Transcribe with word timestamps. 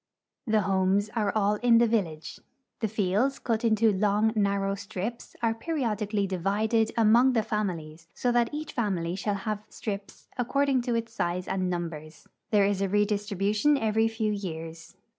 The 0.47 0.61
homes 0.61 1.11
are 1.15 1.31
all 1.35 1.57
in 1.57 1.77
the 1.77 1.85
village. 1.85 2.39
The 2.79 2.87
fields, 2.87 3.37
cut 3.37 3.63
into 3.63 3.93
long, 3.93 4.33
narrow 4.35 4.73
strips, 4.73 5.35
are 5.43 5.53
periodically 5.53 6.25
divided 6.25 6.91
among 6.97 7.33
the 7.33 7.43
families, 7.43 8.07
so 8.15 8.31
that 8.31 8.49
each 8.51 8.73
family 8.73 9.15
shall 9.15 9.35
have 9.35 9.61
strips 9.69 10.27
according 10.39 10.81
to 10.89 10.95
its 10.95 11.13
size 11.13 11.47
and 11.47 11.69
numbers. 11.69 12.25
There 12.49 12.65
is 12.65 12.81
a 12.81 12.89
redistribution 12.89 13.77
every 13.77 14.07
few 14.07 14.31
years. 14.31 14.95